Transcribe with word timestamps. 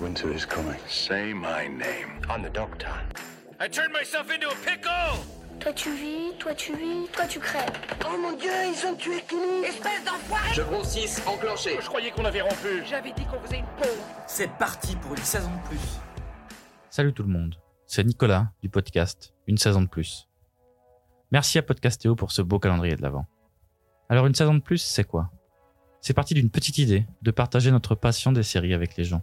Winter 0.00 0.32
is 0.32 0.46
coming. 0.46 0.78
Say 0.88 1.34
my 1.34 1.68
name. 1.68 2.22
I'm 2.30 2.42
the 2.42 2.48
doctor. 2.50 2.88
I 3.60 3.68
turned 3.68 3.92
myself 3.92 4.30
into 4.32 4.48
a 4.48 4.54
pickle! 4.64 5.18
Toi 5.60 5.72
tu 5.74 5.90
vis, 5.94 6.32
toi 6.38 6.54
tu 6.54 6.74
vis, 6.74 7.06
toi 7.12 7.26
tu 7.26 7.38
crèves. 7.38 7.70
Oh 8.06 8.16
mon 8.16 8.32
dieu, 8.32 8.50
ils 8.72 8.86
ont 8.86 8.94
tué 8.94 9.22
Kenny 9.28 9.66
Espèce 9.66 10.02
d'enfoiré 10.06 10.54
Je 10.54 10.62
compte 10.62 10.86
6, 10.86 11.22
enclenché. 11.26 11.76
Je 11.82 11.86
croyais 11.86 12.10
qu'on 12.12 12.24
avait 12.24 12.40
rompu. 12.40 12.82
J'avais 12.88 13.12
dit 13.12 13.26
qu'on 13.26 13.38
faisait 13.40 13.58
une 13.58 13.66
pause. 13.76 14.00
C'est 14.26 14.50
parti 14.52 14.96
pour 14.96 15.10
une 15.10 15.22
saison 15.22 15.50
de 15.50 15.68
plus. 15.68 16.00
Salut 16.88 17.12
tout 17.12 17.22
le 17.22 17.28
monde, 17.28 17.56
c'est 17.86 18.02
Nicolas 18.02 18.52
du 18.62 18.70
podcast 18.70 19.34
Une 19.46 19.58
saison 19.58 19.82
de 19.82 19.88
plus. 19.88 20.28
Merci 21.30 21.58
à 21.58 21.62
Podcastéo 21.62 22.16
pour 22.16 22.32
ce 22.32 22.40
beau 22.40 22.58
calendrier 22.58 22.96
de 22.96 23.02
l'Avent. 23.02 23.26
Alors 24.08 24.26
une 24.26 24.34
saison 24.34 24.54
de 24.54 24.60
plus, 24.60 24.78
c'est 24.78 25.04
quoi? 25.04 25.30
C'est 26.00 26.14
parti 26.14 26.32
d'une 26.32 26.48
petite 26.48 26.78
idée 26.78 27.06
de 27.20 27.30
partager 27.30 27.70
notre 27.70 27.94
passion 27.94 28.32
des 28.32 28.42
séries 28.42 28.72
avec 28.72 28.96
les 28.96 29.04
gens. 29.04 29.22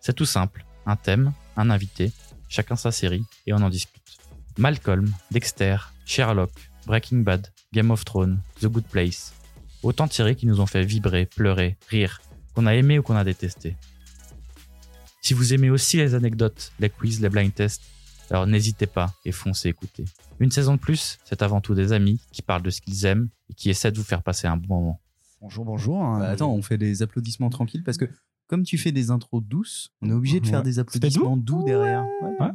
C'est 0.00 0.14
tout 0.14 0.24
simple, 0.24 0.64
un 0.86 0.96
thème, 0.96 1.32
un 1.56 1.70
invité, 1.70 2.12
chacun 2.48 2.76
sa 2.76 2.90
série 2.92 3.24
et 3.46 3.52
on 3.52 3.58
en 3.58 3.68
discute. 3.70 4.02
Malcolm, 4.58 5.12
Dexter, 5.30 5.76
Sherlock, 6.04 6.50
Breaking 6.86 7.18
Bad, 7.18 7.48
Game 7.72 7.90
of 7.90 8.04
Thrones, 8.04 8.40
The 8.60 8.66
Good 8.66 8.84
Place. 8.84 9.32
Autant 9.82 10.06
de 10.06 10.12
séries 10.12 10.36
qui 10.36 10.46
nous 10.46 10.60
ont 10.60 10.66
fait 10.66 10.84
vibrer, 10.84 11.26
pleurer, 11.26 11.76
rire, 11.88 12.20
qu'on 12.54 12.66
a 12.66 12.74
aimé 12.74 12.98
ou 12.98 13.02
qu'on 13.02 13.16
a 13.16 13.24
détesté. 13.24 13.76
Si 15.22 15.34
vous 15.34 15.52
aimez 15.54 15.70
aussi 15.70 15.98
les 15.98 16.14
anecdotes, 16.14 16.72
les 16.80 16.90
quiz, 16.90 17.20
les 17.20 17.28
blind 17.28 17.54
tests, 17.54 17.82
alors 18.30 18.46
n'hésitez 18.46 18.86
pas 18.86 19.12
et 19.24 19.32
foncez 19.32 19.68
écouter. 19.68 20.04
Une 20.38 20.50
saison 20.50 20.74
de 20.74 20.78
plus, 20.80 21.18
c'est 21.24 21.42
avant 21.42 21.60
tout 21.60 21.74
des 21.74 21.92
amis 21.92 22.20
qui 22.32 22.42
parlent 22.42 22.62
de 22.62 22.70
ce 22.70 22.80
qu'ils 22.80 23.04
aiment 23.04 23.28
et 23.50 23.54
qui 23.54 23.68
essaient 23.70 23.92
de 23.92 23.98
vous 23.98 24.04
faire 24.04 24.22
passer 24.22 24.46
un 24.46 24.56
bon 24.56 24.76
moment. 24.76 25.00
Bonjour, 25.40 25.64
bonjour. 25.64 26.02
hein. 26.02 26.20
Bah, 26.20 26.28
attends, 26.30 26.52
on 26.52 26.62
fait 26.62 26.78
des 26.78 27.02
applaudissements 27.02 27.50
tranquilles 27.50 27.82
parce 27.84 27.98
que 27.98 28.06
comme 28.50 28.64
tu 28.64 28.78
fais 28.78 28.90
des 28.90 29.12
intros 29.12 29.40
douces, 29.44 29.90
on 30.02 30.10
est 30.10 30.12
obligé 30.12 30.40
de 30.40 30.46
faire 30.46 30.58
Ouais. 30.58 30.64
des 30.64 30.80
applaudissements 30.80 31.36
doux 31.36 31.62
derrière. 31.64 32.04
Ouais. 32.20 32.48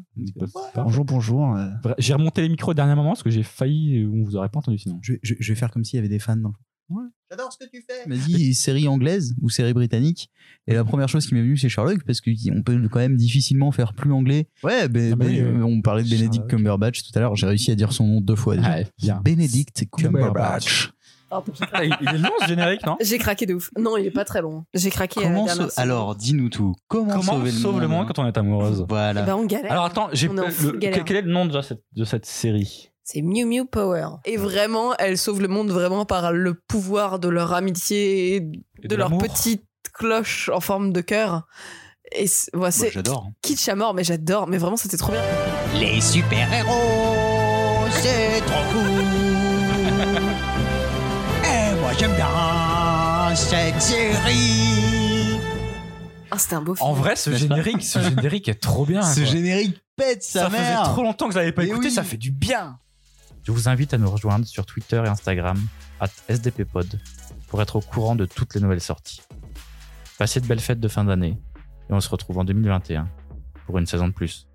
Bonjour, 0.75 1.05
bonjour. 1.05 1.55
euh, 1.55 1.69
J'ai 1.99 2.13
remonté 2.13 2.41
les 2.41 2.49
micros 2.49 2.71
au 2.71 2.73
dernier 2.73 2.95
moment 2.95 3.11
parce 3.11 3.23
que 3.23 3.29
j'ai 3.29 3.43
failli, 3.43 3.99
euh, 4.03 4.09
on 4.13 4.23
vous 4.23 4.35
aurait 4.35 4.49
pas 4.49 4.59
entendu 4.59 4.77
sinon. 4.77 4.99
Je, 5.01 5.13
vais- 5.13 5.19
je- 5.23 5.35
je 5.39 5.53
vais 5.53 5.57
faire 5.57 5.71
comme 5.71 5.85
s'il 5.85 5.95
y 5.95 5.99
avait 5.99 6.09
des 6.09 6.19
fans 6.19 6.35
dans 6.35 6.49
le 6.49 6.55
J'adore 7.31 7.51
ce 7.51 7.57
que 7.57 7.69
tu 7.71 7.81
fais. 7.81 8.07
Vas-y, 8.07 8.53
série 8.53 8.87
anglaise 8.87 9.33
ou 9.41 9.49
série 9.49 9.73
britannique. 9.73 10.29
Et 10.67 10.73
la 10.75 10.83
première 10.83 11.09
chose 11.09 11.25
qui 11.25 11.33
m'est 11.33 11.41
venue, 11.41 11.57
c'est 11.57 11.69
Sherlock, 11.69 12.03
parce 12.05 12.21
qu'on 12.21 12.61
peut 12.63 12.87
quand 12.89 12.99
même 12.99 13.15
difficilement 13.15 13.71
faire 13.71 13.93
plus 13.95 14.11
anglais. 14.11 14.47
Ouais, 14.63 14.87
ben, 14.87 15.13
Ah 15.13 15.15
bah 15.15 15.25
ben, 15.25 15.35
euh, 15.43 15.63
on 15.63 15.81
parlait 15.81 16.03
de 16.03 16.09
Benedict. 16.09 16.45
Cumberbatch 16.47 17.01
tout 17.01 17.17
à 17.17 17.21
l'heure. 17.21 17.35
J'ai 17.35 17.47
réussi 17.47 17.71
à 17.71 17.75
dire 17.75 17.91
son 17.93 18.05
nom 18.05 18.21
deux 18.21 18.35
fois 18.35 18.55
déjà. 18.57 19.19
Benedict 19.23 19.85
Cumberbatch. 19.97 20.91
Ah, 21.73 21.83
il 21.85 21.95
il 22.01 22.07
est 22.09 22.17
long 22.17 22.29
ce 22.41 22.47
générique, 22.47 22.85
non 22.85 22.97
J'ai 23.01 23.17
craqué 23.17 23.45
de 23.45 23.53
ouf. 23.55 23.69
Non, 23.77 23.97
il 23.97 24.05
est 24.05 24.11
pas 24.11 24.25
très 24.25 24.41
long. 24.41 24.65
J'ai 24.73 24.89
craqué 24.89 25.19
à 25.19 25.23
la 25.23 25.29
Comment 25.29 25.45
dernière 25.45 25.71
sau- 25.71 25.81
Alors, 25.81 26.15
dis-nous 26.15 26.49
tout. 26.49 26.73
Comment, 26.87 27.09
Comment 27.11 27.21
sauver 27.33 27.51
on 27.53 27.61
sauve 27.61 27.81
le 27.81 27.87
monde 27.87 28.07
quand 28.07 28.19
on 28.19 28.25
est 28.27 28.37
amoureuse 28.37 28.85
Voilà. 28.87 29.21
seconde. 29.21 29.25
Bah, 29.25 29.37
on 29.41 29.45
galère. 29.45 29.71
Alors 29.71 29.85
attends, 29.85 30.09
j'ai 30.13 30.29
On 30.29 30.37
est 30.37 30.41
en 30.41 30.45
le- 30.45 30.51
full 30.51 30.71
le- 30.73 30.77
galère. 30.79 31.03
quel 31.05 31.17
est 31.17 31.21
le 31.21 31.31
nom 31.31 31.45
de 31.45 31.61
cette, 31.61 31.81
de 31.95 32.03
cette 32.05 32.25
série 32.25 32.91
C'est 33.03 33.21
Mew 33.21 33.45
Mew 33.45 33.65
Power. 33.65 34.07
Et 34.25 34.37
vraiment, 34.37 34.93
elle 34.97 35.17
sauve 35.17 35.41
le 35.41 35.47
monde 35.47 35.69
vraiment 35.71 36.05
par 36.05 36.31
le 36.33 36.53
pouvoir 36.67 37.19
de 37.19 37.27
leur 37.29 37.53
amitié 37.53 38.35
et 38.35 38.39
de, 38.41 38.57
Et 38.83 38.87
de 38.87 38.95
leur 38.95 39.09
l'amour. 39.09 39.21
petite 39.23 39.63
cloche 39.93 40.49
en 40.53 40.59
forme 40.59 40.91
de 40.91 41.01
cœur. 41.01 41.43
Et 42.11 42.27
c'est 42.27 42.53
ouais, 42.53 42.59
Moi, 42.59 42.71
c'est 42.71 42.91
J'adore. 42.91 43.29
kitsch 43.41 43.67
à 43.67 43.75
mort, 43.75 43.93
mais 43.93 44.03
j'adore. 44.03 44.47
Mais 44.47 44.57
vraiment, 44.57 44.77
c'était 44.77 44.97
trop 44.97 45.11
bien. 45.11 45.21
Les 45.79 45.99
super-héros, 46.01 47.87
c'est 47.91 48.41
trop 48.45 48.63
cool. 48.71 49.03
J'aime 51.97 52.15
bien 52.15 53.35
cette 53.35 53.81
série. 53.81 55.39
Ah, 56.31 56.37
c'était 56.37 56.55
un 56.55 56.61
beau 56.61 56.75
film. 56.75 56.87
En 56.87 56.93
vrai, 56.93 57.15
ce 57.15 57.33
générique, 57.35 57.83
ce 57.83 57.99
générique 57.99 58.49
est 58.49 58.61
trop 58.61 58.85
bien. 58.85 59.01
Ce 59.01 59.21
quoi. 59.21 59.29
générique 59.29 59.81
pète 59.95 60.23
sa 60.23 60.43
ça 60.43 60.49
mère. 60.49 60.81
faisait 60.81 60.91
trop 60.93 61.03
longtemps 61.03 61.27
que 61.27 61.33
je 61.33 61.39
l'avais 61.39 61.51
pas 61.51 61.61
Mais 61.63 61.69
écouté, 61.69 61.87
oui. 61.87 61.93
ça 61.93 62.03
fait 62.03 62.17
du 62.17 62.31
bien. 62.31 62.79
Je 63.43 63.51
vous 63.51 63.69
invite 63.69 63.93
à 63.93 63.97
nous 63.97 64.09
rejoindre 64.09 64.45
sur 64.45 64.65
Twitter 64.65 65.01
et 65.05 65.07
Instagram, 65.07 65.57
at 65.99 66.09
SDPpod, 66.27 66.99
pour 67.47 67.61
être 67.61 67.75
au 67.77 67.81
courant 67.81 68.15
de 68.15 68.25
toutes 68.25 68.55
les 68.55 68.61
nouvelles 68.61 68.81
sorties. 68.81 69.21
Passez 70.17 70.39
de 70.41 70.47
belles 70.47 70.59
fêtes 70.59 70.79
de 70.79 70.87
fin 70.87 71.03
d'année, 71.03 71.37
et 71.89 71.93
on 71.93 72.01
se 72.01 72.09
retrouve 72.09 72.39
en 72.39 72.43
2021 72.43 73.07
pour 73.67 73.77
une 73.77 73.85
saison 73.85 74.07
de 74.07 74.13
plus. 74.13 74.47